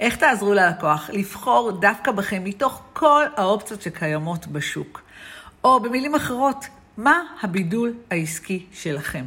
[0.00, 5.02] איך תעזרו ללקוח לבחור דווקא בכם מתוך כל האופציות שקיימות בשוק?
[5.64, 6.64] או במילים אחרות,
[6.96, 9.24] מה הבידול העסקי שלכם?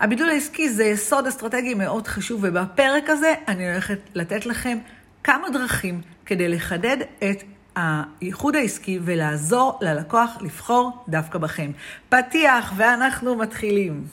[0.00, 4.78] הבידול העסקי זה יסוד אסטרטגי מאוד חשוב, ובפרק הזה אני הולכת לתת לכם
[5.24, 7.42] כמה דרכים כדי לחדד את
[7.76, 11.70] הייחוד העסקי ולעזור ללקוח לבחור דווקא בכם.
[12.08, 14.04] פתיח, ואנחנו מתחילים.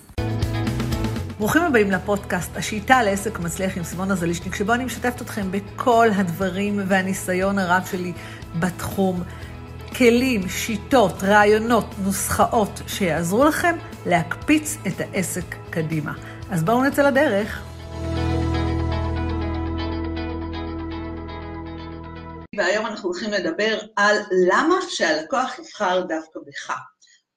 [1.39, 6.79] ברוכים הבאים לפודקאסט, השיטה לעסק מצליח עם סימונה זלישניק, שבו אני משתפת אתכם בכל הדברים
[6.87, 8.13] והניסיון הרב שלי
[8.59, 9.23] בתחום.
[9.97, 13.75] כלים, שיטות, רעיונות, נוסחאות שיעזרו לכם
[14.05, 16.13] להקפיץ את העסק קדימה.
[16.51, 17.63] אז בואו נצא לדרך.
[22.57, 24.17] והיום אנחנו הולכים לדבר על
[24.51, 26.73] למה שהלקוח יבחר דווקא בך,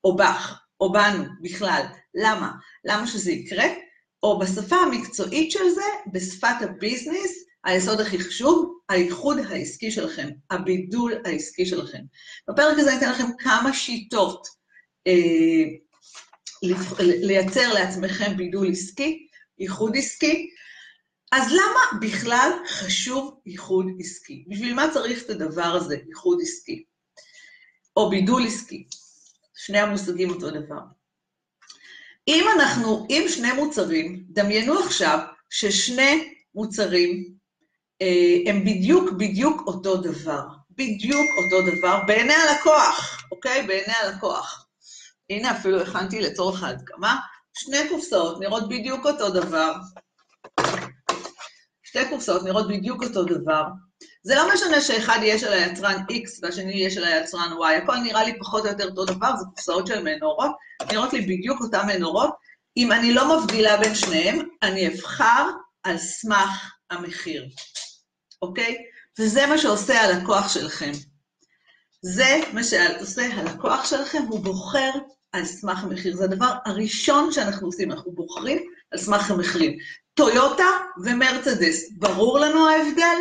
[0.05, 1.83] או בך, או בנו בכלל.
[2.14, 2.50] למה?
[2.84, 3.64] למה שזה יקרה?
[4.23, 11.67] או בשפה המקצועית של זה, בשפת הביזנס, היסוד הכי חשוב, הייחוד העסקי שלכם, הבידול העסקי
[11.67, 12.03] שלכם.
[12.51, 14.47] בפרק הזה אני אתן לכם כמה שיטות
[15.06, 15.64] אה,
[17.01, 19.27] לייצר לעצמכם בידול עסקי,
[19.59, 20.51] ייחוד עסקי.
[21.33, 24.45] אז למה בכלל חשוב ייחוד עסקי?
[24.48, 26.84] בשביל מה צריך את הדבר הזה, ייחוד עסקי?
[27.97, 28.86] או בידול עסקי?
[29.55, 30.81] שני המושגים אותו דבר.
[32.28, 35.19] אם אנחנו, אם שני מוצרים, דמיינו עכשיו
[35.51, 37.34] ששני מוצרים
[38.03, 40.42] אה, הם בדיוק בדיוק אותו דבר.
[40.70, 43.67] בדיוק אותו דבר בעיני הלקוח, אוקיי?
[43.67, 44.67] בעיני הלקוח.
[45.31, 47.17] הנה, אפילו הכנתי לצורך ההדגמה,
[47.55, 49.75] שני קופסאות נראות בדיוק אותו דבר.
[51.83, 53.62] שתי קופסאות נראות בדיוק אותו דבר.
[54.23, 58.25] זה לא משנה שאחד יהיה של היצרן X והשני יהיה של היצרן Y, הכל נראה
[58.25, 60.51] לי פחות או יותר אותו דבר, זה קופסאות של מנורות,
[60.92, 62.31] נראות לי בדיוק אותן מנורות.
[62.77, 65.51] אם אני לא מבדילה בין שניהם, אני אבחר
[65.83, 67.48] על סמך המחיר,
[68.42, 68.77] אוקיי?
[69.19, 70.92] וזה מה שעושה הלקוח שלכם.
[72.03, 74.91] זה מה שעושה הלקוח שלכם, הוא בוחר
[75.33, 76.17] על סמך המחיר.
[76.17, 78.58] זה הדבר הראשון שאנחנו עושים, אנחנו בוחרים
[78.92, 79.77] על סמך המחירים.
[80.14, 80.69] טויוטה
[81.05, 83.17] ומרצדס, ברור לנו ההבדל?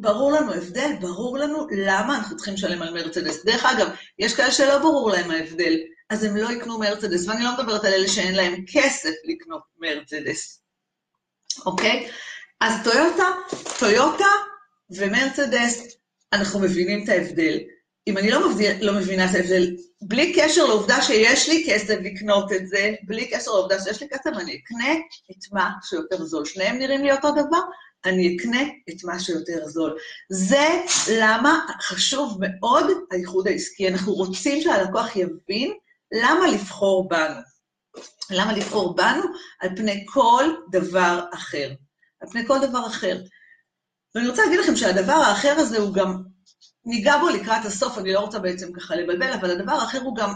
[0.00, 3.44] ברור לנו הבדל, ברור לנו למה אנחנו צריכים לשלם על מרצדס.
[3.44, 3.88] דרך אגב,
[4.18, 5.76] יש כאלה שלא ברור להם ההבדל,
[6.10, 10.62] אז הם לא יקנו מרצדס, ואני לא מדברת על אלה שאין להם כסף לקנות מרצדס,
[11.66, 12.10] אוקיי?
[12.60, 13.24] אז טויוטה,
[13.78, 14.30] טויוטה
[14.90, 15.96] ומרצדס,
[16.32, 17.58] אנחנו מבינים את ההבדל.
[18.06, 22.52] אם אני לא, מבדיל, לא מבינה את ההבדל, בלי קשר לעובדה שיש לי כסף לקנות
[22.52, 24.92] את זה, בלי קשר לעובדה שיש לי כסף, אני אקנה
[25.30, 26.44] את מה שיותר זול.
[26.44, 27.60] שניהם נראים לי אותו דבר,
[28.04, 29.96] אני אקנה את מה שיותר זול.
[30.30, 30.68] זה
[31.12, 33.88] למה חשוב מאוד האיחוד העסקי.
[33.88, 35.72] אנחנו רוצים שהלקוח יבין
[36.12, 37.40] למה לבחור בנו.
[38.30, 39.22] למה לבחור בנו
[39.60, 41.72] על פני כל דבר אחר.
[42.20, 43.20] על פני כל דבר אחר.
[44.14, 46.22] ואני רוצה להגיד לכם שהדבר האחר הזה הוא גם,
[46.84, 50.32] ניגע בו לקראת הסוף, אני לא רוצה בעצם ככה לבלבל, אבל הדבר האחר הוא גם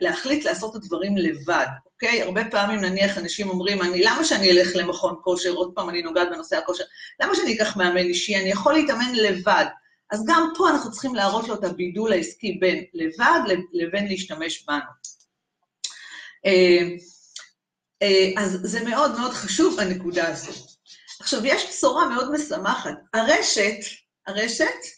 [0.00, 1.66] להחליט לעשות את הדברים לבד.
[1.86, 2.22] אוקיי?
[2.22, 6.28] הרבה פעמים נניח אנשים אומרים, אני, למה שאני אלך למכון כושר, עוד פעם אני נוגעת
[6.30, 6.84] בנושא הכושר,
[7.22, 9.64] למה שאני אקח מאמן אישי, אני יכול להתאמן לבד.
[10.10, 13.40] אז גם פה אנחנו צריכים להראות לו את הבידול העסקי בין לבד
[13.72, 14.78] לבין להשתמש בנו.
[16.46, 16.82] אה,
[18.02, 20.56] אה, אז זה מאוד מאוד חשוב, הנקודה הזאת.
[21.20, 22.94] עכשיו, יש בשורה מאוד משמחת.
[23.14, 23.78] הרשת,
[24.26, 24.96] הרשת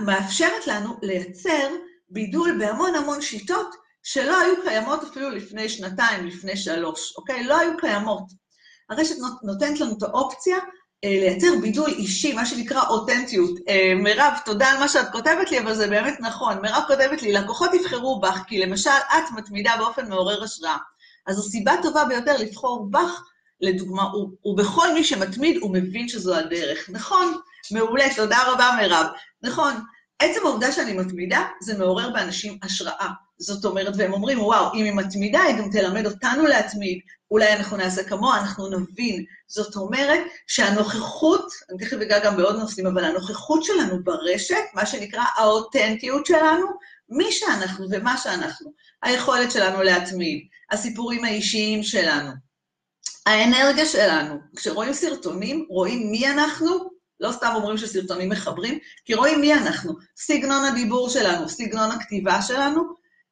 [0.00, 1.68] מאפשרת לנו לייצר
[2.08, 7.44] בידול בהמון המון שיטות שלא היו קיימות אפילו לפני שנתיים, לפני שלוש, אוקיי?
[7.44, 8.24] לא היו קיימות.
[8.90, 10.56] הרשת נותנת לנו את האופציה
[11.04, 13.58] אה, לייצר בידול אישי, מה שנקרא אותנטיות.
[13.68, 16.62] אה, מירב, תודה על מה שאת כותבת לי, אבל זה באמת נכון.
[16.62, 20.76] מירב כותבת לי, לקוחות יבחרו בך, כי למשל את מתמידה באופן מעורר השראה.
[21.26, 23.22] אז זו סיבה טובה ביותר לבחור בך,
[23.60, 24.04] לדוגמה,
[24.44, 26.90] ובכל מי שמתמיד, הוא מבין שזו הדרך.
[26.90, 27.34] נכון,
[27.70, 29.06] מעולה, תודה רבה מירב.
[29.42, 29.74] נכון,
[30.18, 33.08] עצם העובדה שאני מתמידה, זה מעורר באנשים השראה.
[33.38, 36.98] זאת אומרת, והם אומרים, וואו, אם היא מתמידה, היא גם תלמד אותנו להתמיד,
[37.30, 39.24] אולי אנחנו נעשה כמוה, אנחנו נבין.
[39.48, 45.24] זאת אומרת שהנוכחות, אני תכף אגע גם בעוד נושאים, אבל הנוכחות שלנו ברשת, מה שנקרא
[45.36, 46.66] האותנטיות שלנו,
[47.08, 48.72] מי שאנחנו ומה שאנחנו,
[49.02, 52.30] היכולת שלנו להתמיד, הסיפורים האישיים שלנו,
[53.26, 54.38] האנרגיה שלנו.
[54.56, 56.93] כשרואים סרטונים, רואים מי אנחנו,
[57.24, 62.82] לא סתם אומרים שסרטונים מחברים, כי רואים מי אנחנו, סגנון הדיבור שלנו, סגנון הכתיבה שלנו,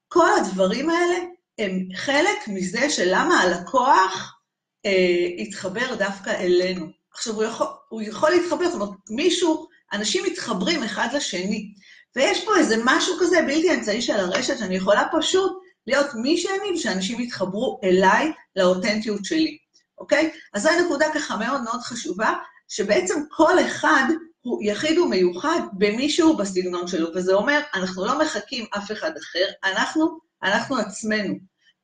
[0.09, 1.15] כל הדברים האלה
[1.59, 4.39] הם חלק מזה שלמה הלקוח
[4.87, 6.87] אה, התחבר דווקא אלינו.
[7.12, 11.73] עכשיו, הוא יכול, הוא יכול להתחבר, זאת אומרת, מישהו, אנשים מתחברים אחד לשני,
[12.17, 15.53] ויש פה איזה משהו כזה בלתי אמצעי של הרשת, שאני יכולה פשוט
[15.87, 19.59] להיות מי שאני, ושאנשים יתחברו אליי, לאותנטיות שלי,
[19.99, 20.31] אוקיי?
[20.55, 22.33] אז זו נקודה ככה מאוד מאוד חשובה,
[22.72, 24.04] שבעצם כל אחד
[24.40, 30.19] הוא יחיד ומיוחד במישהו בסגנון שלו, וזה אומר, אנחנו לא מחקים אף אחד אחר, אנחנו,
[30.42, 31.34] אנחנו עצמנו.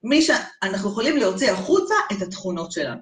[0.02, 0.30] מי ש...
[0.62, 3.00] אנחנו יכולים להוציא החוצה את התכונות שלנו.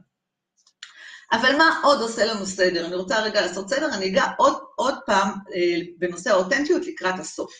[1.32, 2.86] אבל מה עוד עושה לנו סדר?
[2.86, 7.52] אני רוצה רגע לעשות סדר, אני אגע עוד, עוד פעם אה, בנושא האותנטיות לקראת הסוף.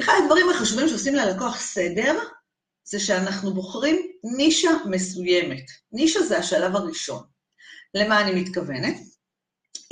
[0.00, 2.18] אחד הדברים החשובים שעושים ללקוח סדר,
[2.84, 5.64] זה שאנחנו בוחרים נישה מסוימת.
[5.92, 7.37] נישה זה השלב הראשון.
[7.94, 8.96] למה אני מתכוונת?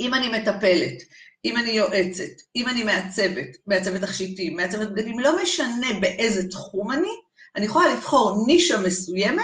[0.01, 1.03] אם אני מטפלת,
[1.45, 7.11] אם אני יועצת, אם אני מעצבת, מעצבת תכשיטים, מעצבת בגדים, לא משנה באיזה תחום אני,
[7.55, 9.43] אני יכולה לבחור נישה מסוימת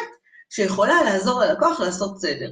[0.50, 2.52] שיכולה לעזור ללקוח לעשות סדר.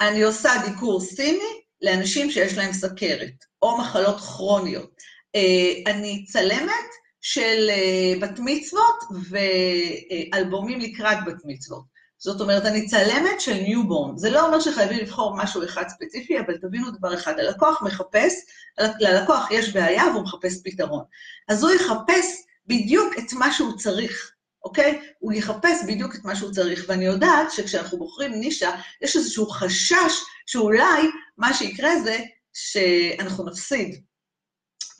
[0.00, 4.94] אני עושה דיקור סיני לאנשים שיש להם סכרת, או מחלות כרוניות.
[5.36, 6.90] אה, אני צלמת
[7.20, 8.96] של אה, בת מצוות
[9.30, 11.93] ואלבומים לקראת בת מצוות.
[12.24, 14.16] זאת אומרת, אני צלמת של newborn.
[14.16, 18.34] זה לא אומר שחייבים לבחור משהו אחד ספציפי, אבל תבינו דבר אחד, הלקוח מחפש,
[18.78, 21.04] ללקוח יש בעיה והוא מחפש פתרון.
[21.48, 22.26] אז הוא יחפש
[22.66, 24.32] בדיוק את מה שהוא צריך,
[24.64, 25.00] אוקיי?
[25.18, 28.70] הוא יחפש בדיוק את מה שהוא צריך, ואני יודעת שכשאנחנו בוחרים נישה,
[29.02, 30.12] יש איזשהו חשש
[30.46, 31.02] שאולי
[31.38, 32.18] מה שיקרה זה
[32.52, 34.04] שאנחנו נפסיד.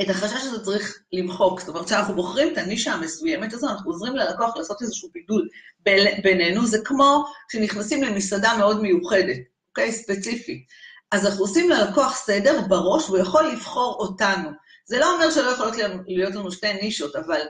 [0.03, 1.61] את החשש הזה צריך למחוק.
[1.61, 5.49] זאת אומרת, כשאנחנו בוחרים את הנישה המסוימת הזו, אנחנו עוזרים ללקוח לעשות איזשהו בידול
[6.23, 6.67] בינינו.
[6.67, 9.39] זה כמו כשנכנסים למסעדה מאוד מיוחדת,
[9.69, 9.93] אוקיי?
[9.93, 10.67] ספציפית.
[11.13, 14.51] אז אנחנו עושים ללקוח סדר בראש, והוא יכול לבחור אותנו.
[14.87, 15.75] זה לא אומר שלא יכולות
[16.07, 17.41] להיות לנו שתי נישות, אבל,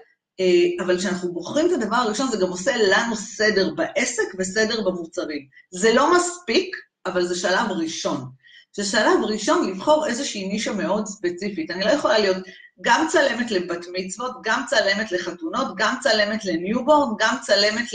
[0.40, 5.46] אה, אבל כשאנחנו בוחרים את הדבר הראשון, זה גם עושה לנו סדר בעסק וסדר במוצרים.
[5.70, 6.76] זה לא מספיק,
[7.06, 8.30] אבל זה שלב ראשון.
[8.76, 11.70] זה שלב ראשון לבחור איזושהי נישה מאוד ספציפית.
[11.70, 12.36] אני לא יכולה להיות
[12.80, 17.86] גם צלמת לבת מצוות, גם צלמת לחתונות, גם צלמת ל newborn, גם צלמת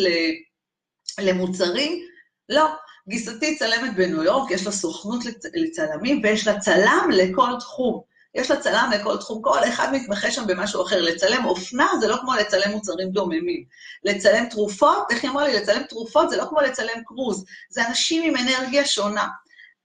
[1.20, 2.06] למוצרים.
[2.50, 2.66] לא.
[3.10, 5.24] גיסתי צלמת בניו יורק, יש לה סוכנות
[5.54, 8.02] לצלמים, ויש לה צלם לכל תחום.
[8.36, 11.02] יש לה צלם לכל תחום, כל אחד מתמחה שם במשהו אחר.
[11.02, 13.64] לצלם אופנה זה לא כמו לצלם מוצרים דוממים.
[14.04, 15.54] לצלם תרופות, איך היא אמרה לי?
[15.54, 17.46] לצלם תרופות זה לא כמו לצלם קרוז.
[17.70, 19.28] זה אנשים עם אנרגיה שונה.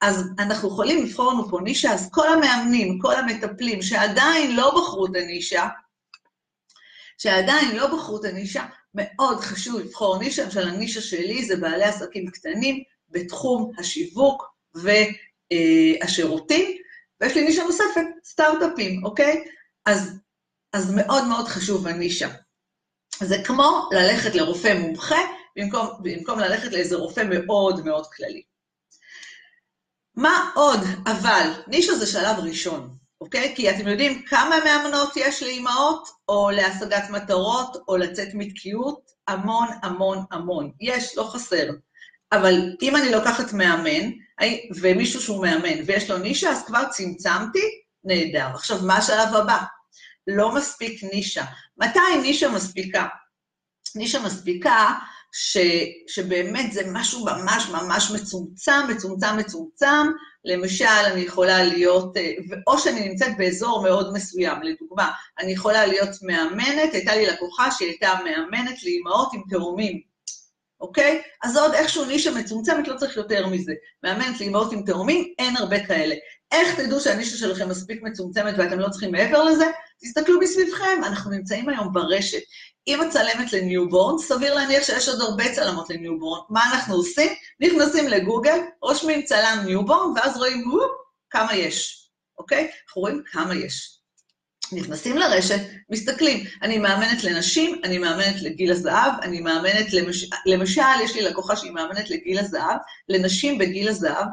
[0.06, 5.06] אז אנחנו יכולים לבחור לנו פה נישה, אז כל המאמנים, כל המטפלים שעדיין לא בחרו
[5.06, 5.68] את הנישה,
[7.18, 8.64] שעדיין לא בחרו את הנישה,
[8.94, 16.76] מאוד חשוב לבחור נישה, למשל הנישה שלי זה בעלי עסקים קטנים בתחום השיווק והשירותים,
[17.20, 19.44] ויש לי נישה נוספת, סטארט-אפים, אוקיי?
[19.86, 20.18] אז,
[20.72, 22.28] אז מאוד מאוד חשוב הנישה.
[23.20, 25.20] זה כמו ללכת לרופא מומחה,
[25.56, 28.42] במקום, במקום ללכת לאיזה רופא מאוד מאוד כללי.
[30.16, 30.81] מה עוד?
[31.06, 33.52] אבל, נישה זה שלב ראשון, אוקיי?
[33.56, 39.11] כי אתם יודעים כמה מאמנות יש לאימהות, או להשגת מטרות, או לצאת מתקיעות?
[39.28, 40.70] המון, המון, המון.
[40.81, 41.70] יש, לא חסר.
[42.32, 44.11] אבל אם אני לוקחת מאמן,
[44.81, 48.46] ומישהו שהוא מאמן, ויש לו נישה, אז כבר צמצמתי, נהדר.
[48.55, 49.58] עכשיו, מה השלב הבא?
[50.26, 51.44] לא מספיק נישה.
[51.78, 53.06] מתי נישה מספיקה?
[53.94, 54.93] נישה מספיקה
[55.36, 55.56] ש,
[56.08, 60.06] שבאמת זה משהו ממש ממש מצומצם, מצומצם, מצומצם.
[60.44, 62.32] למשל, אני יכולה להיות, אה,
[62.66, 68.14] או שאני נמצאת באזור מאוד מסוים, לדוגמה, אני יכולה להיות מאמנת, הייתה לי לקוחה שהייתה
[68.25, 70.00] מאמנת לאימהות עם תאומים,
[70.81, 71.22] אוקיי?
[71.42, 73.72] אז זה עוד איכשהו נישה מצומצמת, לא צריך יותר מזה.
[74.02, 76.14] מאמנת לאימהות עם תאומים, אין הרבה כאלה.
[76.54, 79.67] איך תדעו שהנישה שלכם מספיק מצומצמת ואתם לא צריכים מעבר לזה?
[80.02, 82.43] תסתכלו מסביבכם, אנחנו נמצאים היום ברשת.
[82.86, 86.41] אם את צלמת ל newborn, סביר להניח שיש עוד הרבה צלמות ל newborn.
[86.50, 87.32] מה אנחנו עושים?
[87.60, 90.90] נכנסים לגוגל, רושמים צלם newborn, ואז רואים, הופ,
[91.31, 92.70] כמה יש, אוקיי?
[92.86, 93.98] אנחנו רואים כמה יש.
[94.72, 96.46] נכנסים לרשת, מסתכלים.
[96.62, 100.31] אני מאמנת לנשים, אני מאמנת לגיל הזהב, אני מאמנת, למש...
[100.46, 102.76] למשל, יש לי לקוחה שהיא מאמנת לגיל הזהב,
[103.08, 104.26] לנשים בגיל הזהב.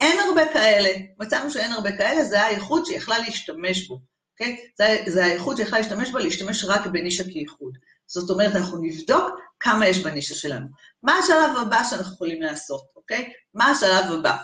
[0.00, 0.88] אין הרבה כאלה.
[1.20, 4.00] מצאנו שאין הרבה כאלה, זה האיחוד שיכלה להשתמש בו,
[4.32, 4.56] אוקיי?
[4.78, 7.78] זה, זה האיחוד שיכלה להשתמש בו, להשתמש רק בנישה כאיחוד.
[8.06, 10.66] זאת אומרת, אנחנו נבדוק כמה יש בנישה שלנו.
[11.02, 13.32] מה השלב הבא שאנחנו יכולים לעשות, אוקיי?
[13.54, 14.36] מה השלב הבא?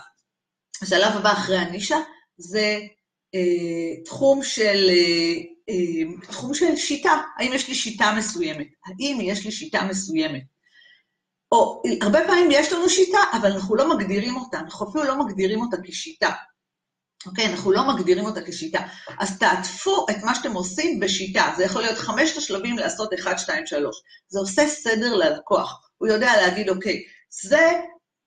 [0.81, 1.97] השלב הבא אחרי הנישה
[2.37, 2.79] זה
[3.35, 5.33] אה, תחום של, אה,
[5.69, 7.21] אה, תחום של שיטה.
[7.37, 8.67] האם יש לי שיטה מסוימת?
[8.85, 10.43] האם יש לי שיטה מסוימת?
[11.53, 15.61] או הרבה פעמים יש לנו שיטה, אבל אנחנו לא מגדירים אותה, אנחנו אפילו לא מגדירים
[15.61, 16.29] אותה כשיטה.
[17.25, 17.45] אוקיי?
[17.45, 18.79] אנחנו לא מגדירים אותה כשיטה.
[19.19, 21.53] אז תעטפו את מה שאתם עושים בשיטה.
[21.57, 24.01] זה יכול להיות חמשת השלבים לעשות 1, 2, 3.
[24.27, 25.89] זה עושה סדר ללקוח.
[25.97, 27.71] הוא יודע להגיד, אוקיי, זה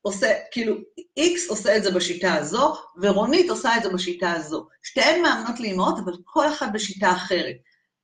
[0.03, 0.75] עושה, כאילו,
[1.19, 4.67] X עושה את זה בשיטה הזו, ורונית עושה את זה בשיטה הזו.
[4.83, 7.57] שתיהן מאמנות לאמהות, אבל כל אחת בשיטה אחרת.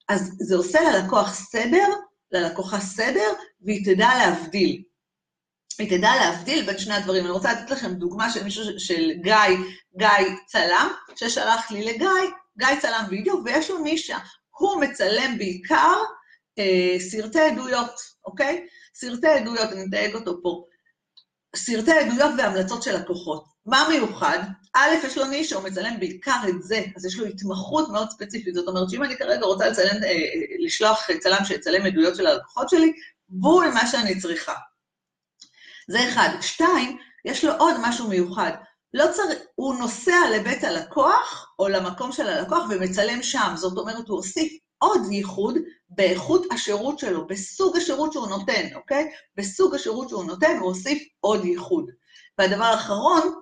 [0.08, 1.86] אז זה עושה ללקוח סדר,
[2.32, 3.28] ללקוחה סדר,
[3.60, 4.82] והיא תדע להבדיל.
[5.78, 7.24] היא תדע להבדיל בין שני הדברים.
[7.24, 9.34] אני רוצה לתת לכם דוגמה של מישהו, של גיא,
[9.98, 12.08] גיא צלם, ששלח לי לגיא,
[12.58, 14.18] גיא צלם וידאו, ויש לו נישה.
[14.58, 15.94] הוא מצלם בעיקר
[16.58, 18.66] אה, סרטי עדויות, אוקיי?
[18.94, 20.64] סרטי עדויות, אני אתייג אותו פה.
[21.56, 23.44] סרטי עדויות והמלצות של לקוחות.
[23.66, 24.38] מה מיוחד?
[24.74, 28.54] א', יש לו נישה, הוא מצלם בעיקר את זה, אז יש לו התמחות מאוד ספציפית.
[28.54, 32.68] זאת אומרת שאם אני כרגע רוצה לצלם, אה, אה, לשלוח צלם שיצלם עדויות של הלקוחות
[32.68, 32.92] שלי,
[33.28, 34.54] בול מה שאני צריכה.
[35.88, 36.28] זה אחד.
[36.40, 38.52] שתיים, יש לו עוד משהו מיוחד.
[38.94, 43.52] לא צריך, הוא נוסע לבית הלקוח או למקום של הלקוח ומצלם שם.
[43.54, 45.58] זאת אומרת, הוא הוסיף עוד ייחוד
[45.88, 49.12] באיכות השירות שלו, בסוג השירות שהוא נותן, אוקיי?
[49.36, 51.90] בסוג השירות שהוא נותן, הוא הוסיף עוד ייחוד.
[52.38, 53.34] והדבר האחרון,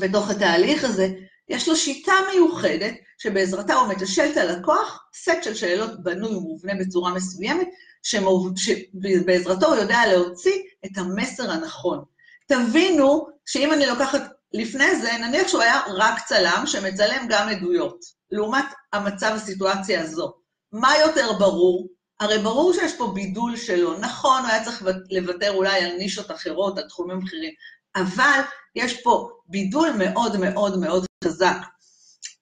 [0.00, 1.08] בתוך התהליך הזה,
[1.48, 7.14] יש לו שיטה מיוחדת, שבעזרתה הוא מתשל את הלקוח, סט של שאלות בנוי ומובנה בצורה
[7.14, 7.68] מסוימת,
[8.02, 12.04] שבעזרתו הוא יודע להוציא את המסר הנכון.
[12.48, 14.20] תבינו שאם אני לוקחת
[14.52, 20.34] לפני זה, נניח שהוא היה רק צלם שמצלם גם עדויות, לעומת המצב, הסיטואציה הזו.
[20.72, 21.88] מה יותר ברור?
[22.20, 23.98] הרי ברור שיש פה בידול שלו.
[23.98, 27.52] נכון, הוא היה צריך לוותר אולי על נישות אחרות, על תחומים אחרים,
[27.96, 28.40] אבל
[28.74, 31.56] יש פה בידול מאוד מאוד מאוד חזק.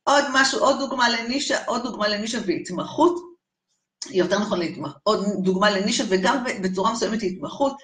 [0.05, 3.15] עוד משהו, עוד דוגמה לנישה, עוד דוגמה לנישה והתמחות,
[4.11, 7.77] יותר נכון להתמחות, עוד דוגמה לנישה וגם בצורה מסוימת להתמחות.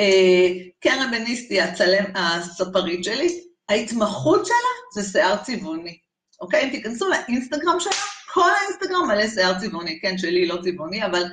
[0.00, 0.48] אה,
[0.80, 4.56] קרן בניסטי, הצלם, הספרית שלי, ההתמחות שלה
[4.94, 5.98] זה שיער צבעוני,
[6.40, 6.64] אוקיי?
[6.64, 7.92] אם תיכנסו לאינסטגרם שלה,
[8.32, 11.24] כל האינסטגרם מלא שיער צבעוני, כן, שלי לא צבעוני, אבל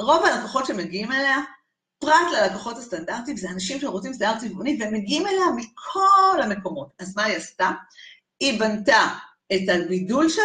[0.00, 1.36] רוב הלקוחות שמגיעים אליה,
[2.00, 6.88] פרט ללקוחות הסטנדרטיים, זה אנשים שרוצים שיער צבעוני, והם מגיעים אליה מכל המקומות.
[6.98, 7.70] אז מה היא עשתה?
[8.40, 9.08] היא בנתה
[9.52, 10.44] את הבידול שלה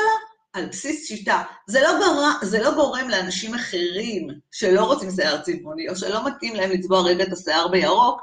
[0.53, 1.43] על בסיס שיטה.
[1.67, 2.47] זה לא, גר...
[2.47, 7.23] זה לא גורם לאנשים אחרים שלא רוצים שיער צבעוני, או שלא מתאים להם לצבוע רגע
[7.23, 8.21] את השיער בירוק,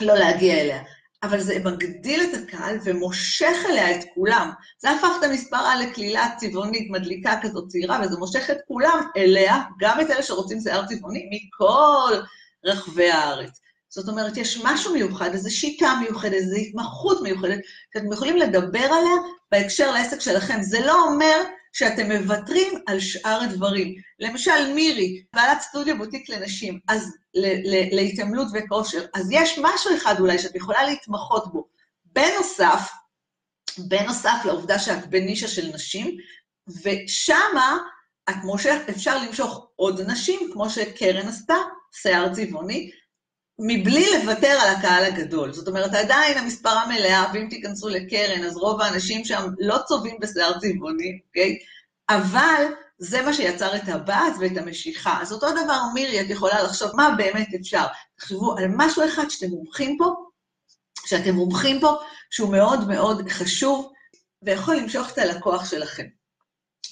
[0.00, 0.82] לא להגיע אליה.
[1.26, 4.50] אבל זה מגדיל את הקהל ומושך אליה את כולם.
[4.78, 10.00] זה הפך את המספר לקלילה צבעונית מדליקה כזאת צעירה, וזה מושך את כולם אליה, גם
[10.00, 12.14] את אלה שרוצים שיער צבעוני, מכל
[12.64, 13.60] רחבי הארץ.
[13.88, 17.58] זאת אומרת, יש משהו מיוחד, איזו שיטה מיוחדת, איזו התמחות מיוחדת,
[17.94, 19.16] שאתם יכולים לדבר עליה
[19.52, 20.62] בהקשר לעסק שלכם.
[20.62, 21.42] זה לא אומר
[21.78, 23.94] שאתם מוותרים על שאר הדברים.
[24.18, 27.16] למשל, מירי, בעלת סטודיו בוטיק לנשים, אז
[27.92, 31.68] להתעמלות וכושר, אז יש משהו אחד אולי שאת יכולה להתמחות בו.
[32.04, 32.90] בנוסף,
[33.78, 36.16] בנוסף לעובדה שאת בנישה של נשים,
[36.82, 37.78] ושמה
[38.30, 41.56] את מושך, אפשר למשוך עוד נשים, כמו שקרן עשתה,
[41.92, 42.90] שיער צבעוני,
[43.58, 45.52] מבלי לוותר על הקהל הגדול.
[45.52, 50.58] זאת אומרת, עדיין המספרה מלאה, ואם תיכנסו לקרן, אז רוב האנשים שם לא צובעים בשיער
[50.58, 51.58] צבעוני, אוקיי?
[52.08, 52.64] אבל
[52.98, 55.18] זה מה שיצר את הבאז ואת המשיכה.
[55.22, 57.86] אז אותו דבר, מירי, את יכולה לחשוב מה באמת אפשר.
[58.16, 60.14] תחשבו על משהו אחד שאתם מומחים פה,
[61.06, 61.96] שאתם מומחים פה,
[62.30, 63.92] שהוא מאוד מאוד חשוב,
[64.42, 66.04] ויכול למשוך את הלקוח שלכם.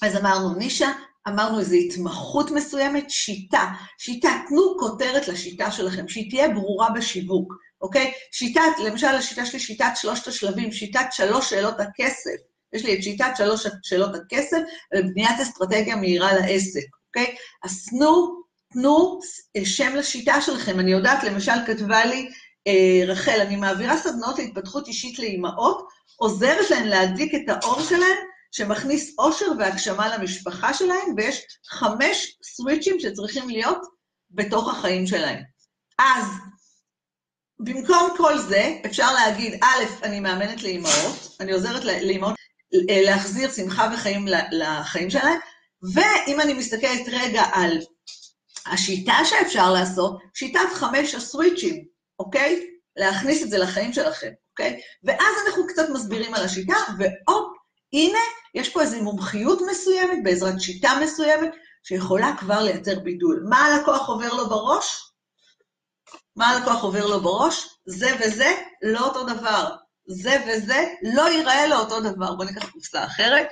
[0.01, 0.91] אז אמרנו נישה,
[1.27, 3.65] אמרנו איזו התמחות מסוימת, שיטה.
[3.97, 8.13] שיטה, תנו כותרת לשיטה שלכם, שהיא תהיה ברורה בשיווק, אוקיי?
[8.31, 12.35] שיטת, למשל, השיטה שלי, שיטת שלושת השלבים, שיטת שלוש שאלות הכסף.
[12.73, 14.57] יש לי את שיטת שלוש שאלות הכסף
[14.95, 17.35] ובניית אסטרטגיה מהירה לעסק, אוקיי?
[17.63, 18.41] אז תנו,
[18.73, 19.19] תנו
[19.63, 20.79] שם לשיטה שלכם.
[20.79, 22.29] אני יודעת, למשל, כתבה לי
[22.67, 28.17] אה, רחל, אני מעבירה סדנאות להתפתחות אישית לאימהות, עוזרת להן להדליק את האור שלהן,
[28.55, 33.81] שמכניס אושר והגשמה למשפחה שלהן, ויש חמש סוויצ'ים שצריכים להיות
[34.31, 35.43] בתוך החיים שלהן.
[35.99, 36.25] אז
[37.59, 42.35] במקום כל זה, אפשר להגיד, א', אני מאמנת לאימהות, אני עוזרת לאימהות
[42.71, 45.39] להחזיר שמחה וחיים לחיים שלהם,
[45.93, 47.79] ואם אני מסתכלת רגע על
[48.65, 51.85] השיטה שאפשר לעשות, שיטת חמש הסוויצ'ים,
[52.19, 52.67] אוקיי?
[52.95, 54.81] להכניס את זה לחיים שלכם, אוקיי?
[55.03, 57.54] ואז אנחנו קצת מסבירים על השיטה, והופ,
[57.95, 58.19] הנה,
[58.55, 61.49] יש פה איזו מומחיות מסוימת, בעזרת שיטה מסוימת,
[61.83, 63.45] שיכולה כבר לייצר בידול.
[63.49, 65.11] מה הלקוח עובר לו בראש?
[66.35, 67.79] מה הלקוח עובר לו בראש?
[67.85, 69.75] זה וזה לא אותו דבר.
[70.07, 72.35] זה וזה לא ייראה לו אותו דבר.
[72.35, 73.47] בואו ניקח קופסה אחרת.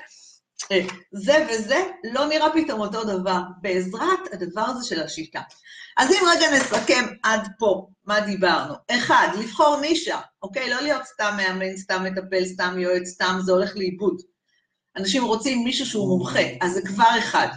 [0.72, 0.80] אה,
[1.12, 1.84] זה וזה
[2.14, 5.42] לא נראה פתאום אותו דבר, בעזרת הדבר הזה של השיטה.
[5.98, 8.74] אז אם רגע נסכם עד פה, מה דיברנו?
[8.92, 10.70] אחד, לבחור נישה, אוקיי?
[10.70, 14.22] לא להיות סתם מאמן, סתם מטפל, סתם יועץ, סתם זה הולך לאיבוד.
[14.98, 17.48] אנשים רוצים מישהו שהוא מומחה, אז זה כבר אחד.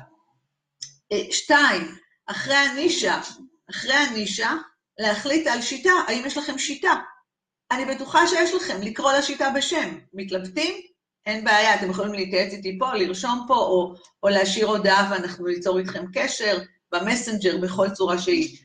[1.13, 3.21] אה, שתיים, אחרי הנישה,
[3.71, 4.53] אחרי הנישה,
[4.99, 6.93] להחליט על שיטה, האם יש לכם שיטה?
[7.71, 9.99] אני בטוחה שיש לכם, לקרוא לשיטה בשם.
[10.15, 10.75] מתלבטים?
[11.27, 15.79] אין בעיה, אתם יכולים להתייעץ איתי פה, לרשום פה, או, או להשאיר הודעה ואנחנו ניצור
[15.79, 16.59] איתכם קשר,
[16.93, 18.59] במסנג'ר, בכל צורה שהיא.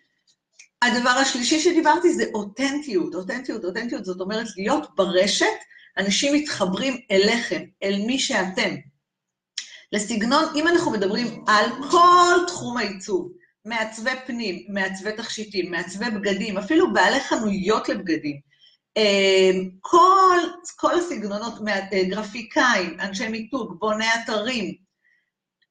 [0.82, 3.16] הדבר השלישי שדיברתי זה אותנטיות.
[3.16, 5.46] אותנטיות, אותנטיות, זאת אומרת להיות ברשת,
[5.98, 8.76] אנשים מתחברים אליכם, אל מי שאתם.
[9.92, 13.32] לסגנון, אם אנחנו מדברים על כל תחום העיצוב,
[13.66, 18.40] מעצבי פנים, מעצבי תכשיטים, מעצבי בגדים, אפילו בעלי חנויות לבגדים,
[18.98, 20.38] אה, כל,
[20.76, 24.74] כל הסגנונות, אה, גרפיקאים, אנשי מיתוג, בוני אתרים,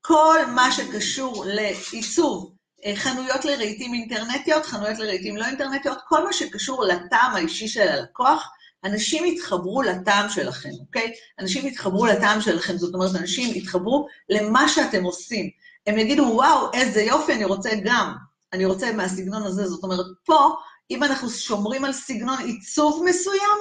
[0.00, 6.85] כל מה שקשור לעיצוב, אה, חנויות לרהיטים אינטרנטיות, חנויות לרהיטים לא אינטרנטיות, כל מה שקשור
[6.85, 8.49] לטעם האישי של הלקוח,
[8.84, 11.12] אנשים יתחברו לטעם שלכם, אוקיי?
[11.38, 15.50] אנשים יתחברו לטעם שלכם, זאת אומרת, אנשים יתחברו למה שאתם עושים.
[15.87, 18.14] הם יגידו, וואו, איזה יופי, אני רוצה גם.
[18.52, 19.66] אני רוצה מהסגנון הזה.
[19.66, 20.54] זאת אומרת, פה,
[20.90, 23.58] אם אנחנו שומרים על סגנון עיצוב מסוים,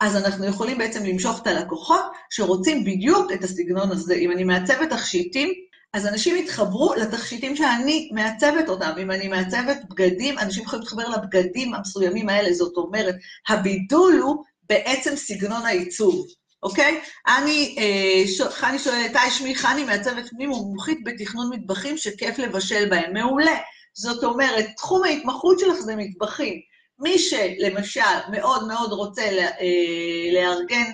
[0.00, 4.14] אז אנחנו יכולים בעצם למשוך את הלקוחות שרוצים בדיוק את הסגנון הזה.
[4.14, 5.52] אם אני מעצבת תכשיטים,
[5.92, 8.90] אז אנשים יתחברו לתכשיטים שאני מעצבת אותם.
[8.98, 12.52] אם אני מעצבת בגדים, אנשים יכולים להתחבר לבגדים המסוימים האלה.
[12.52, 13.14] זאת אומרת,
[13.48, 16.26] הבידול הוא בעצם סגנון העיצוב,
[16.62, 17.00] אוקיי?
[17.28, 23.12] אני, אה, חני שואלת, היי, שמי חני, מעצבת פנים ומומחית בתכנון מטבחים שכיף לבשל בהם.
[23.12, 23.56] מעולה.
[23.94, 26.60] זאת אומרת, תחום ההתמחות שלך זה מטבחים.
[26.98, 28.00] מי שלמשל
[28.30, 30.90] מאוד מאוד רוצה לה, אה, לארגן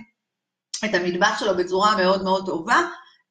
[0.85, 2.80] את המטבח שלו בצורה מאוד מאוד טובה,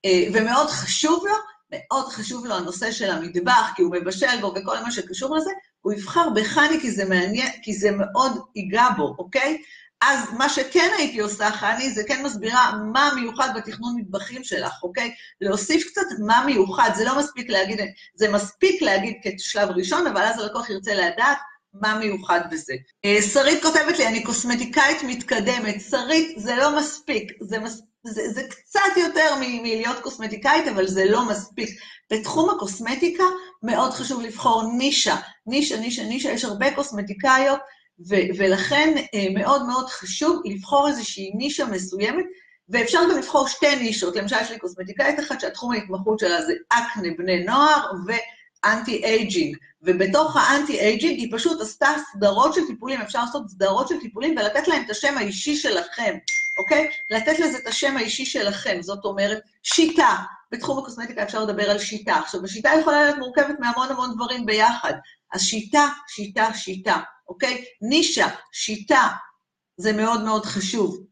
[0.06, 1.36] אה, ומאוד חשוב לו,
[1.72, 5.52] מאוד חשוב לו הנושא של המטבח, כי הוא מבשל בו וכל מה שקשור לזה,
[5.82, 9.62] הוא יבחר בחני כי זה מעניין, כי זה מאוד ייגע בו, אוקיי?
[10.02, 15.12] אז מה שכן הייתי עושה, חני, זה כן מסבירה מה מיוחד בתכנון מטבחים שלך, אוקיי?
[15.42, 17.80] להוסיף קצת מה מיוחד, זה לא מספיק להגיד,
[18.16, 21.38] זה מספיק להגיד כשלב ראשון, אבל אז הלקוח ירצה לדעת
[21.74, 22.74] מה מיוחד בזה.
[23.06, 25.82] אה, שרית כותבת לי, אני קוסמטיקאית מתקדמת.
[25.90, 31.30] שרית, זה לא מספיק, זה, מס, זה, זה קצת יותר מלהיות קוסמטיקאית, אבל זה לא
[31.30, 31.70] מספיק.
[32.14, 33.24] בתחום הקוסמטיקה
[33.64, 35.16] מאוד חשוב לבחור נישה.
[35.48, 37.60] נישה, נישה, נישה, יש הרבה קוסמטיקאיות,
[38.00, 42.26] ו- ולכן אה, מאוד מאוד חשוב לבחור איזושהי נישה מסוימת,
[42.70, 44.16] ואפשר גם לבחור שתי נישות.
[44.16, 48.12] למשל, יש לי קוסמטיקאית אחת שהתחום ההתמחות שלה זה אקנה בני נוער, ו...
[48.66, 54.38] anti-aging, ובתוך ה anti-aging היא פשוט עשתה סדרות של טיפולים, אפשר לעשות סדרות של טיפולים
[54.38, 56.18] ולתת להם את השם האישי שלכם,
[56.60, 56.90] אוקיי?
[57.12, 60.16] לתת לזה את השם האישי שלכם, זאת אומרת, שיטה.
[60.52, 62.16] בתחום הקוסמטיקה אפשר לדבר על שיטה.
[62.16, 64.94] עכשיו, השיטה יכולה להיות מורכבת מהמון המון דברים ביחד.
[65.34, 66.98] אז שיטה, שיטה, שיטה,
[67.30, 67.66] אוקיי?
[67.82, 69.08] נישה, שיטה,
[69.78, 71.04] זה מאוד מאוד חשוב.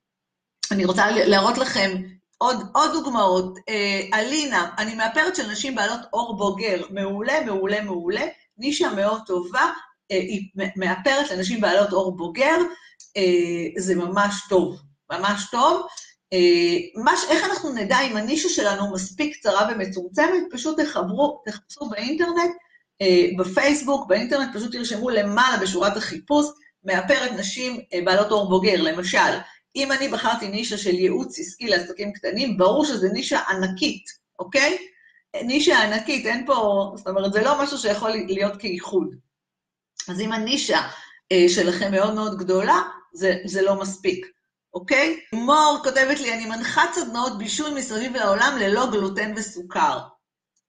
[0.71, 2.01] אני רוצה להראות לכם
[2.37, 8.25] עוד, עוד דוגמאות, אה, אלינה, אני מאפרת של נשים בעלות אור בוגר, מעולה, מעולה, מעולה,
[8.57, 9.71] נישה מאוד טובה,
[10.11, 12.57] אה, היא מאפרת לנשים בעלות אור בוגר,
[13.17, 15.87] אה, זה ממש טוב, ממש טוב.
[16.95, 20.43] מש, איך אנחנו נדע אם הנישה שלנו מספיק קצרה ומצומצמת?
[20.51, 22.51] פשוט תחברו, תחפשו באינטרנט,
[23.37, 26.45] בפייסבוק, באינטרנט, פשוט תרשמו למעלה בשורת החיפוש,
[26.83, 29.39] מאפרת נשים אה, בעלות אור בוגר, למשל.
[29.75, 34.03] אם אני בחרתי נישה של ייעוץ עסקי לעסקים קטנים, ברור שזו נישה ענקית,
[34.39, 34.77] אוקיי?
[35.43, 39.15] נישה ענקית, אין פה, זאת אומרת, זה לא משהו שיכול להיות כאיחוד.
[40.09, 40.79] אז אם הנישה
[41.31, 42.81] אה, שלכם מאוד מאוד גדולה,
[43.13, 44.25] זה, זה לא מספיק,
[44.73, 45.19] אוקיי?
[45.33, 49.99] מור כותבת לי, אני מנחת סדנאות בישול מסביב לעולם ללא גלוטן וסוכר.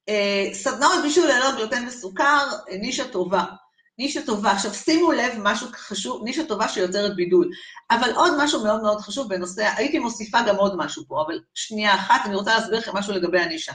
[0.08, 3.44] אה, סדנאות בישול ללא גלוטן וסוכר, אה, נישה טובה.
[3.98, 4.50] נישה טובה.
[4.50, 7.50] עכשיו, שימו לב, משהו חשוב, נישה טובה שיוצרת בידול.
[7.90, 11.94] אבל עוד משהו מאוד מאוד חשוב בנושא, הייתי מוסיפה גם עוד משהו פה, אבל שנייה
[11.94, 13.72] אחת, אני רוצה להסביר לכם משהו לגבי הנישה.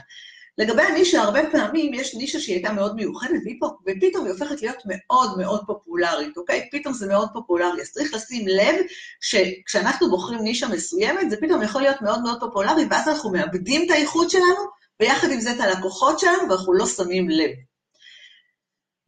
[0.58, 3.40] לגבי הנישה, הרבה פעמים יש נישה שהיא הייתה מאוד מיוחדת,
[3.86, 6.68] ופתאום היא הופכת להיות מאוד מאוד פופולרית, אוקיי?
[6.72, 7.80] פתאום זה מאוד פופולרי.
[7.80, 8.74] אז צריך לשים לב
[9.20, 13.90] שכשאנחנו בוחרים נישה מסוימת, זה פתאום יכול להיות מאוד מאוד פופולרי, ואז אנחנו מאבדים את
[13.90, 17.50] האיכות שלנו, ויחד עם זה את הלקוחות שלנו, ואנחנו לא שמים לב.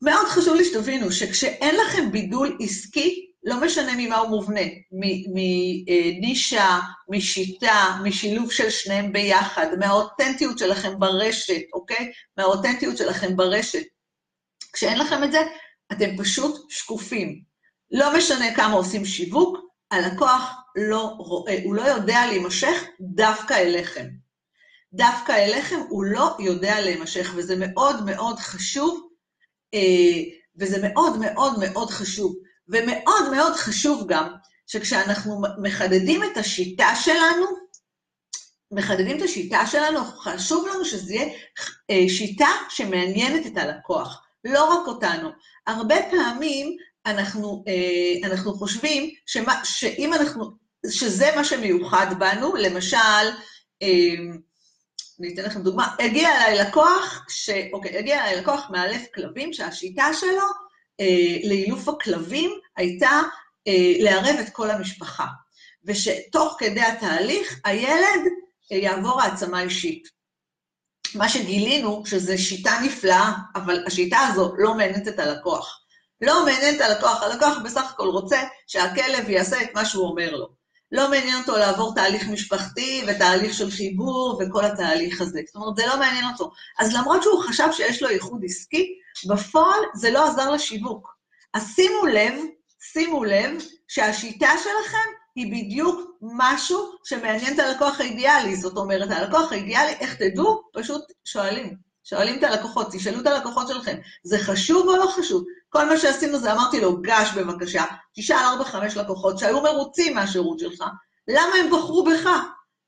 [0.03, 4.61] מאוד חשוב לי שתבינו שכשאין לכם בידול עסקי, לא משנה ממה הוא מובנה,
[5.35, 12.13] מנישה, משיטה, משילוב של שניהם ביחד, מהאותנטיות שלכם ברשת, אוקיי?
[12.37, 13.85] מהאותנטיות שלכם ברשת.
[14.73, 15.39] כשאין לכם את זה,
[15.93, 17.43] אתם פשוט שקופים.
[17.91, 19.59] לא משנה כמה עושים שיווק,
[19.91, 24.24] הלקוח לא רואה, הוא לא יודע להימשך דווקא אליכם.
[24.95, 29.09] דווקא אליכם הוא לא יודע להימשך, וזה מאוד מאוד חשוב
[29.75, 30.23] אה,
[30.57, 32.35] וזה מאוד מאוד מאוד חשוב.
[32.69, 34.35] ומאוד מאוד חשוב גם,
[34.67, 37.47] שכשאנחנו מחדדים את השיטה שלנו,
[38.73, 41.35] מחדדים את השיטה שלנו, חשוב לנו שזה יהיה
[41.91, 45.29] אה, שיטה שמעניינת את הלקוח, לא רק אותנו.
[45.67, 46.77] הרבה פעמים
[47.07, 50.51] אנחנו, אה, אנחנו חושבים שמה, שאם אנחנו,
[50.91, 53.27] שזה מה שמיוחד בנו, למשל,
[55.21, 57.51] אני אתן לכם דוגמה, הגיע אליי לקוח, ש...
[57.73, 60.47] אוקיי, הגיע אליי לקוח מאלף כלבים, שהשיטה שלו
[61.01, 63.21] אה, לאילוף הכלבים הייתה
[63.69, 65.27] אה, לערב את כל המשפחה,
[65.85, 68.21] ושתוך כדי התהליך הילד
[68.73, 70.09] אה, יעבור העצמה אישית.
[71.15, 75.81] מה שגילינו, שזו שיטה נפלאה, אבל השיטה הזו לא מעניינת את הלקוח.
[76.21, 80.64] לא מעניין את הלקוח, הלקוח בסך הכל רוצה שהכלב יעשה את מה שהוא אומר לו.
[80.95, 85.41] לא מעניין אותו לעבור תהליך משפחתי ותהליך של חיבור וכל התהליך הזה.
[85.47, 86.51] זאת אומרת, זה לא מעניין אותו.
[86.79, 88.87] אז למרות שהוא חשב שיש לו ייחוד עסקי,
[89.29, 91.15] בפועל זה לא עזר לשיווק.
[91.55, 92.35] אז שימו לב,
[92.93, 93.51] שימו לב,
[93.89, 98.57] שהשיטה שלכם היא בדיוק משהו שמעניין את הלקוח האידיאלי.
[98.57, 100.63] זאת אומרת, הלקוח האידיאלי, איך תדעו?
[100.73, 101.77] פשוט שואלים.
[102.05, 105.45] שואלים את הלקוחות, תשאלו את הלקוחות שלכם, זה חשוב או לא חשוב?
[105.75, 107.85] כל מה שעשינו זה אמרתי לו, גש בבקשה,
[108.15, 110.85] תשאל ארבע, חמש לקוחות שהיו מרוצים מהשירות שלך,
[111.29, 112.29] למה הם בחרו בך?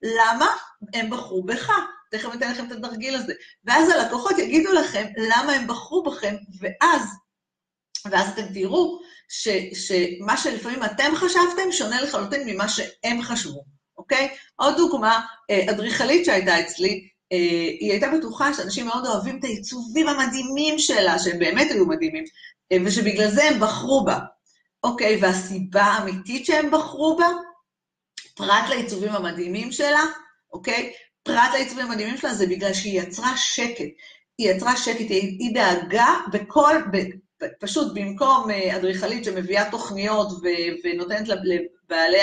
[0.03, 0.46] למה
[0.94, 1.72] הם בחרו בך?
[2.11, 3.33] תכף אתן לכם את התרגיל הזה.
[3.64, 7.03] ואז הלקוחות יגידו לכם למה הם בחרו בכם, ואז,
[8.11, 13.64] ואז אתם תראו ש, שמה שלפעמים אתם חשבתם שונה לחלוטין ממה שהם חשבו,
[13.99, 14.29] אוקיי?
[14.57, 15.20] עוד דוגמה,
[15.51, 17.38] אה, אדריכלית שהייתה אצלי, אה,
[17.81, 22.25] היא הייתה בטוחה שאנשים מאוד אוהבים את העיצובים המדהימים שלה, שהם באמת היו מדהימים,
[22.87, 24.18] ושבגלל זה הם בחרו בה.
[24.85, 27.26] אוקיי, והסיבה האמיתית שהם בחרו בה,
[28.35, 30.02] פרט לעיצובים המדהימים שלה,
[30.52, 30.92] אוקיי?
[31.22, 33.88] פרט לעיצובים המדהימים שלה זה בגלל שהיא יצרה שקט.
[34.38, 36.96] היא יצרה שקט, היא, היא דאגה בכל, ב,
[37.61, 40.46] פשוט במקום אה, אדריכלית שמביאה תוכניות ו,
[40.85, 42.18] ונותנת לבעלי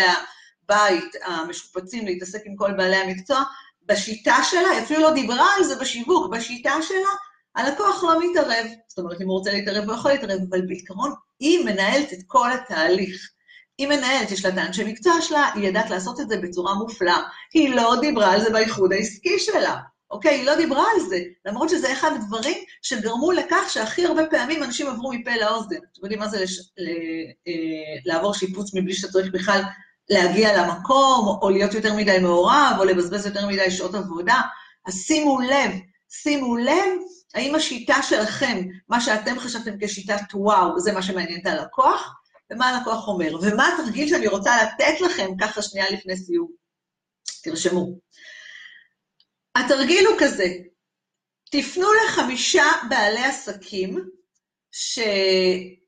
[0.66, 3.44] הבית המשופצים להתעסק עם כל בעלי המקצוע,
[3.86, 7.10] בשיטה שלה, היא אפילו לא דיברה על זה בשיווק, בשיטה שלה,
[7.56, 8.66] הלקוח לא מתערב.
[8.88, 12.52] זאת אומרת, אם הוא רוצה להתערב, הוא יכול להתערב, אבל בעיקרון היא מנהלת את כל
[12.52, 13.30] התהליך.
[13.78, 17.22] היא מנהלת, יש לה את האנשי מקצוע שלה, היא יודעת לעשות את זה בצורה מופלאה.
[17.54, 19.78] היא לא דיברה על זה באיחוד העסקי שלה,
[20.12, 20.36] אוקיי?
[20.36, 24.88] היא לא דיברה על זה, למרות שזה אחד הדברים שגרמו לכך שהכי הרבה פעמים אנשים
[24.88, 25.76] עברו מפה לאוזן.
[25.76, 26.60] אתם יודעים מה זה לש...
[26.60, 26.88] ל...
[27.48, 27.54] אה,
[28.06, 29.62] לעבור שיפוץ מבלי שאתה צריך בכלל
[30.10, 34.42] להגיע למקום, או להיות יותר מדי מעורב, או לבזבז יותר מדי שעות עבודה.
[34.88, 35.72] אז שימו לב,
[36.10, 37.00] שימו לב
[37.34, 42.14] האם השיטה שלכם, מה שאתם חשבתם כשיטת וואו, זה מה שמעניין את הלקוח,
[42.52, 43.36] ומה הלקוח אומר.
[43.42, 46.52] ומה התרגיל שאני רוצה לתת לכם ככה שנייה לפני סיום.
[47.44, 47.88] תרשמו.
[49.56, 50.48] התרגיל הוא כזה,
[51.52, 54.10] תפנו לחמישה בעלי עסקים
[54.72, 55.00] ש...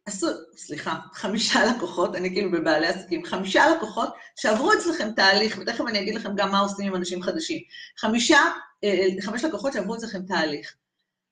[0.06, 0.28] עשו,
[0.58, 6.16] סליחה, חמישה לקוחות, אני כאילו בבעלי עסקים, חמישה לקוחות שעברו אצלכם תהליך, ותכף אני אגיד
[6.16, 7.60] לכם גם מה עושים עם אנשים חדשים.
[7.98, 8.40] חמישה,
[8.84, 10.76] אה, חמש לקוחות שעברו אצלכם תהליך,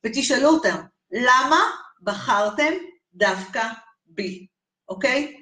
[0.05, 0.75] ותשאלו אותם,
[1.11, 1.61] למה
[2.01, 2.73] בחרתם
[3.13, 3.67] דווקא
[4.05, 4.47] בי,
[4.89, 5.41] אוקיי?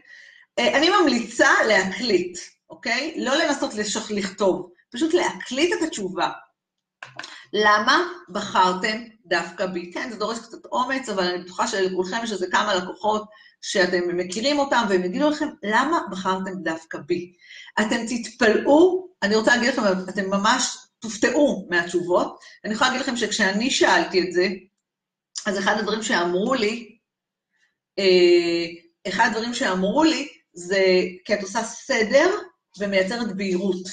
[0.59, 2.37] אה, אני ממליצה להקליט,
[2.69, 3.15] אוקיי?
[3.17, 6.29] לא לנסות לשך לכתוב, פשוט להקליט את התשובה.
[7.53, 9.91] למה בחרתם דווקא בי?
[9.93, 13.23] כן, זה דורש קצת אומץ, אבל אני בטוחה שלכולכם יש איזה כמה לקוחות
[13.61, 17.33] שאתם מכירים אותם, והם יגידו לכם, למה בחרתם דווקא בי?
[17.81, 22.39] אתם תתפלאו, אני רוצה להגיד לכם, אתם ממש תופתעו מהתשובות.
[22.65, 24.47] אני יכולה להגיד לכם שכשאני שאלתי את זה,
[25.45, 26.97] אז אחד הדברים שאמרו לי,
[27.99, 28.65] אה,
[29.07, 30.83] אחד הדברים שאמרו לי, זה
[31.25, 32.29] כי את עושה סדר
[32.79, 33.83] ומייצרת בהירות.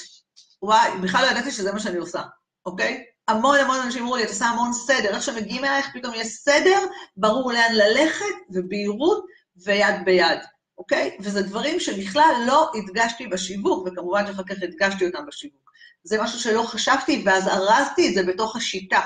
[0.61, 2.21] וואי, בכלל לא ידעתי שזה מה שאני עושה,
[2.65, 3.03] אוקיי?
[3.27, 6.79] המון המון אנשים אמרו לי, את עושה המון סדר, איך שמגיעים אלייך פתאום יש סדר,
[7.17, 9.25] ברור לאן ללכת, ובהירות,
[9.65, 10.39] ויד ביד,
[10.79, 11.17] אוקיי?
[11.19, 15.71] וזה דברים שבכלל לא הדגשתי בשיווק, וכמובן שאחר כך הדגשתי אותם בשיווק.
[16.03, 19.01] זה משהו שלא חשבתי, ואז ארזתי את זה בתוך השיטה,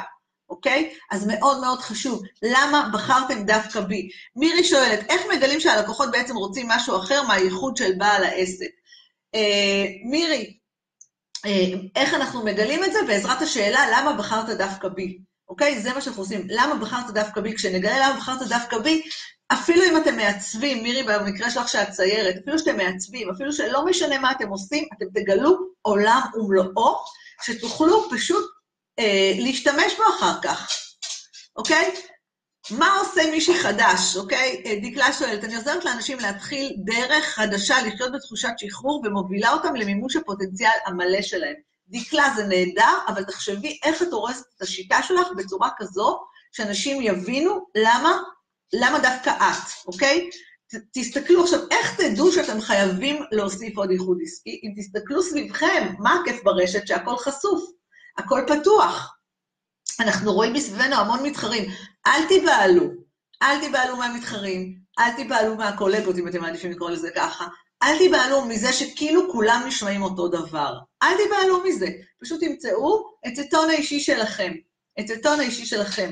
[0.50, 0.94] אוקיי?
[1.12, 4.10] אז מאוד מאוד חשוב, למה בחרתם דווקא בי?
[4.36, 8.70] מירי שואלת, איך מגלים שהלקוחות בעצם רוצים משהו אחר מהייחוד של בעל העסק?
[9.36, 10.58] אה, מירי,
[11.46, 13.00] אה, איך אנחנו מגלים את זה?
[13.08, 15.18] בעזרת השאלה, למה בחרת דווקא בי?
[15.50, 15.80] אוקיי?
[15.80, 16.42] זה מה שאנחנו עושים.
[16.50, 17.56] למה בחרת דווקא בי?
[17.56, 19.02] כשנגלה למה בחרת דווקא בי,
[19.54, 24.20] אפילו אם אתם מעצבים, מירי, במקרה שלך שאת ציירת, אפילו שאתם מעצבים, אפילו שלא משנה
[24.20, 26.96] מה אתם עושים, אתם תגלו עולם ומלואו,
[27.42, 28.52] שתוכלו פשוט
[29.00, 30.70] אה, להשתמש בו אחר כך,
[31.56, 31.96] אוקיי?
[32.72, 34.64] מה עושה מישהי חדש, אוקיי?
[34.66, 40.16] אה, דקלה שואלת, אני עוזרת לאנשים להתחיל דרך חדשה, לחיות בתחושת שחרור ומובילה אותם למימוש
[40.16, 41.56] הפוטנציאל המלא שלהם.
[41.88, 46.20] דקלה זה נהדר, אבל תחשבי איך את הורסת את השיטה שלך בצורה כזו,
[46.52, 48.20] שאנשים יבינו למה,
[48.74, 50.30] למה דווקא את, אוקיי?
[50.94, 54.62] תסתכלו עכשיו, איך תדעו שאתם חייבים להוסיף עוד ייחוד עסקי?
[54.64, 56.88] אם תסתכלו סביבכם, מה הכיף ברשת?
[56.88, 57.64] שהכל חשוף,
[58.18, 59.18] הכל פתוח.
[60.00, 61.72] אנחנו רואים מסביבנו המון מתחרים.
[62.08, 62.90] אל תיבהלו,
[63.42, 67.48] אל תיבהלו מהמתחרים, אל תיבהלו מהקולגות, אם אתם מעדיפים לקרוא לזה ככה.
[67.84, 70.80] אל תיבהלו מזה שכאילו כולם נשמעים אותו דבר.
[71.04, 71.88] אל תיבהלו מזה.
[72.22, 74.54] פשוט תמצאו את הטון האישי שלכם.
[75.00, 76.12] את הטון האישי שלכם,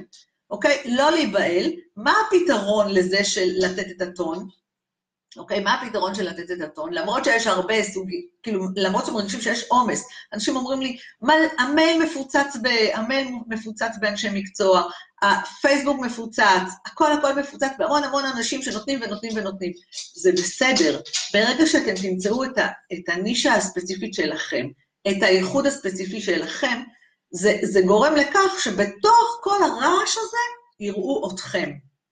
[0.52, 0.82] אוקיי?
[0.86, 1.72] לא להיבהל.
[1.96, 4.48] מה הפתרון לזה של לתת את הטון?
[5.38, 6.94] אוקיי, מה הפתרון של לתת את הטון?
[6.94, 10.08] למרות שיש הרבה סוגים, כאילו, למרות שמרגישים שיש עומס.
[10.34, 14.84] אנשים אומרים לי, מה, המייל מפוצץ, ב, המייל מפוצץ באנשי מקצוע,
[15.22, 19.72] הפייסבוק מפוצץ, הכל הכל מפוצץ בהמון המון אנשים שנותנים ונותנים ונותנים.
[20.16, 21.00] זה בסדר.
[21.34, 24.68] ברגע שאתם תמצאו את, ה, את הנישה הספציפית שלכם,
[25.08, 26.82] את הייחוד הספציפי שלכם,
[27.32, 30.38] זה, זה גורם לכך שבתוך כל הרעש הזה
[30.80, 31.72] יראו אתכם,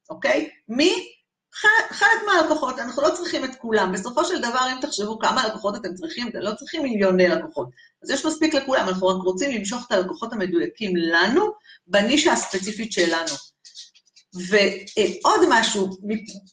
[0.10, 0.50] אוקיי?
[0.68, 1.06] מי?
[1.54, 3.92] חלק, חלק מהלקוחות, אנחנו לא צריכים את כולם.
[3.92, 7.70] בסופו של דבר, אם תחשבו כמה לקוחות אתם צריכים, אתם לא צריכים מיליוני לקוחות.
[8.04, 11.52] אז יש מספיק לכולם, אנחנו רק רוצים למשוך את הלקוחות המדויקים לנו,
[11.88, 13.36] בנישה הספציפית שלנו.
[14.34, 15.90] ועוד משהו,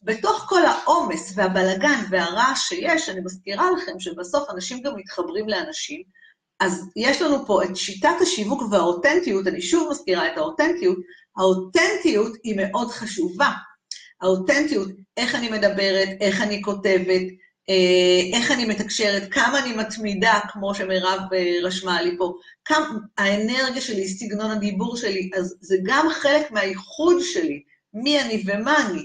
[0.03, 6.03] בתוך כל העומס והבלגן והרעש שיש, אני מזכירה לכם שבסוף אנשים גם מתחברים לאנשים,
[6.61, 10.99] אז יש לנו פה את שיטת השיווק והאותנטיות, אני שוב מזכירה את האותנטיות,
[11.37, 13.51] האותנטיות היא מאוד חשובה.
[14.21, 17.23] האותנטיות, איך אני מדברת, איך אני כותבת,
[17.69, 22.87] אה, איך אני מתקשרת, כמה אני מתמידה, כמו שמירב אה, רשמה לי פה, כמה,
[23.19, 27.63] האנרגיה שלי, סגנון הדיבור שלי, אז זה גם חלק מהייחוד שלי,
[27.95, 29.03] מי אני ומה אני.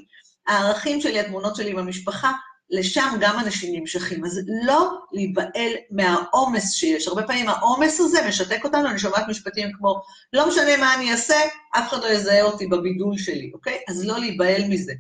[0.48, 2.32] הערכים שלי, התמונות שלי עם המשפחה,
[2.72, 4.26] לשם גם אנשים נמשכים.
[4.26, 7.08] אז לא להיבהל מהעומס שיש.
[7.08, 10.02] הרבה פעמים העומס הזה משתק אותנו, אני שומעת משפטים כמו,
[10.34, 11.36] לא משנה מה אני אעשה,
[11.78, 13.80] אף אחד לא יזהה אותי בבידול שלי, אוקיי?
[13.90, 14.94] אז לא להיבהל מזה.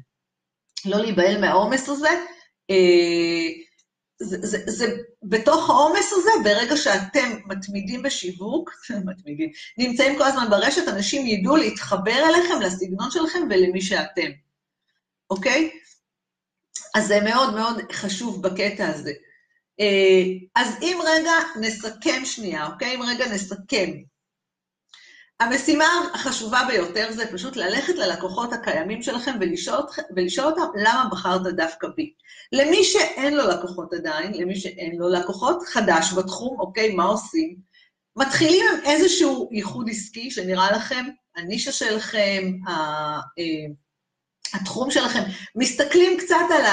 [0.85, 2.09] לא להיבהל מהעומס הזה.
[2.69, 3.47] אה,
[4.19, 8.71] זה, זה, זה בתוך העומס הזה, ברגע שאתם מתמידים בשיווק,
[9.09, 14.31] מתמידים, נמצאים כל הזמן ברשת, אנשים ידעו להתחבר אליכם, לסגנון שלכם ולמי שאתם,
[15.29, 15.71] אוקיי?
[16.95, 19.11] אז זה מאוד מאוד חשוב בקטע הזה.
[19.79, 20.23] אה,
[20.55, 22.95] אז אם רגע נסכם שנייה, אוקיי?
[22.95, 23.91] אם רגע נסכם.
[25.39, 29.83] המשימה החשובה ביותר זה פשוט ללכת ללקוחות הקיימים שלכם ולשאול,
[30.15, 32.13] ולשאול אותם למה בחרת דווקא בי.
[32.51, 37.55] למי שאין לו לקוחות עדיין, למי שאין לו לקוחות חדש בתחום, אוקיי, מה עושים?
[38.15, 43.19] מתחילים עם איזשהו ייחוד עסקי שנראה לכם, הנישה שלכם, אה,
[44.53, 45.23] התחום שלכם,
[45.55, 46.65] מסתכלים קצת על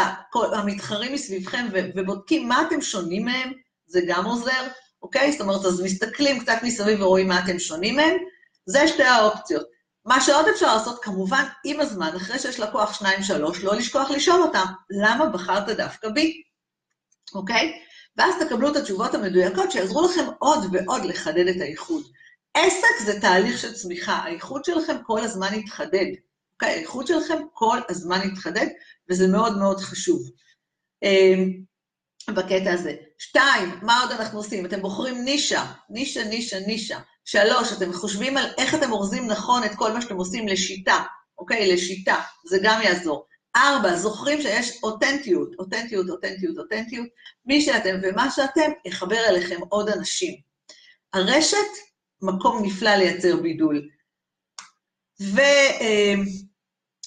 [0.52, 3.52] המתחרים מסביבכם ובודקים מה אתם שונים מהם,
[3.86, 4.66] זה גם עוזר,
[5.02, 5.32] אוקיי?
[5.32, 8.16] זאת אומרת, אז מסתכלים קצת מסביב ורואים מה אתם שונים מהם,
[8.66, 9.66] זה שתי האופציות.
[10.04, 14.42] מה שעוד אפשר לעשות, כמובן, עם הזמן, אחרי שיש לקוח שניים, שלוש, לא לשכוח לשאול
[14.42, 16.42] אותם, למה בחרת דווקא בי,
[17.34, 17.72] אוקיי?
[18.16, 22.02] ואז תקבלו את התשובות המדויקות שיעזרו לכם עוד ועוד לחדד את האיחוד.
[22.54, 26.06] עסק זה תהליך של צמיחה, האיחוד שלכם כל הזמן יתחדד.
[26.62, 26.74] אוקיי?
[26.74, 28.66] האיכות שלכם כל הזמן יתחדד,
[29.10, 30.30] וזה מאוד מאוד חשוב.
[31.02, 31.52] אמ,
[32.30, 32.94] בקטע הזה.
[33.18, 34.66] שתיים, מה עוד אנחנו עושים?
[34.66, 36.98] אתם בוחרים נישה, נישה, נישה, נישה.
[37.24, 41.04] שלוש, אתם חושבים על איך אתם אורזים נכון את כל מה שאתם עושים לשיטה,
[41.38, 41.72] אוקיי?
[41.72, 42.16] לשיטה,
[42.46, 43.26] זה גם יעזור.
[43.56, 47.06] ארבע, זוכרים שיש אותנטיות, אותנטיות, אותנטיות, אותנטיות.
[47.44, 50.34] מי שאתם ומה שאתם, יחבר אליכם עוד אנשים.
[51.12, 51.56] הרשת,
[52.22, 53.88] מקום נפלא לייצר בידול.
[55.22, 55.40] ו...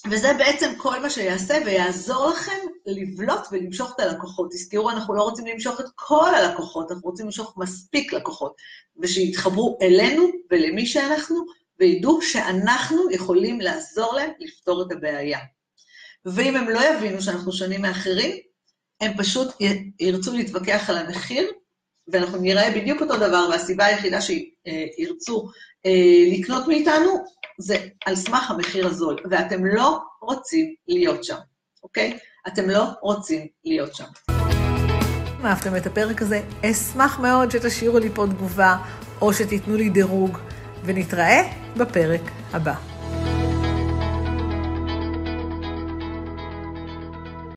[0.10, 4.52] וזה בעצם כל מה שיעשה ויעזור לכם לבלוט ולמשוך את הלקוחות.
[4.52, 8.56] תזכרו, אנחנו לא רוצים למשוך את כל הלקוחות, אנחנו רוצים למשוך מספיק לקוחות,
[8.98, 11.46] ושיתחברו אלינו ולמי שאנחנו,
[11.80, 15.40] וידעו שאנחנו יכולים לעזור להם לפתור את הבעיה.
[16.26, 18.38] ואם הם לא יבינו שאנחנו שונים מאחרים,
[19.02, 19.48] הם פשוט
[20.00, 21.52] ירצו להתווכח על המחיר,
[22.08, 25.50] ואנחנו נראה בדיוק אותו דבר, והסיבה היחידה שירצו
[25.86, 27.24] אה, לקנות מאיתנו
[27.62, 31.38] זה על סמך המחיר הזול, ואתם לא רוצים להיות שם,
[31.84, 32.18] אוקיי?
[32.48, 34.06] אתם לא רוצים להיות שם.
[35.40, 38.78] אם אהבתם את הפרק הזה, אשמח מאוד שתשאירו לי פה תגובה,
[39.22, 40.38] או שתיתנו לי דירוג,
[40.86, 41.42] ונתראה
[41.78, 42.22] בפרק
[42.54, 42.91] הבא.